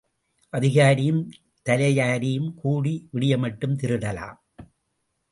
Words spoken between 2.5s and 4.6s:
கூடி விடியுமட்டும் திருடலாம்.